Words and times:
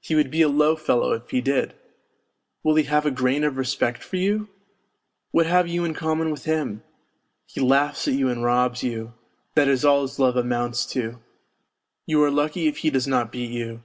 He 0.00 0.16
would 0.16 0.28
be 0.32 0.42
a 0.42 0.48
low 0.48 0.74
fellow 0.74 1.12
if 1.12 1.30
he 1.30 1.40
did! 1.40 1.72
Will 2.64 2.74
he 2.74 2.82
have 2.82 3.06
a 3.06 3.12
grain 3.12 3.44
of 3.44 3.56
respect 3.56 4.02
for 4.02 4.16
you? 4.16 4.48
What 5.30 5.46
have 5.46 5.68
you 5.68 5.84
in 5.84 5.94
common 5.94 6.32
with 6.32 6.46
him? 6.46 6.82
He 7.46 7.60
laughs 7.60 8.08
at 8.08 8.14
you 8.14 8.28
and 8.28 8.42
robs 8.42 8.82
you 8.82 9.12
that 9.54 9.68
is 9.68 9.84
all 9.84 10.02
his 10.02 10.18
love 10.18 10.36
amounts 10.36 10.84
to! 10.94 11.20
You 12.06 12.20
.are 12.24 12.30
lucky 12.32 12.66
if 12.66 12.78
he 12.78 12.90
does 12.90 13.06
not 13.06 13.30
beat 13.30 13.50
you. 13.52 13.84